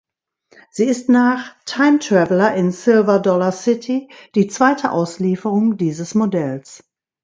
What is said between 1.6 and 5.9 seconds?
Time Traveler in Silver Dollar City die zweite Auslieferung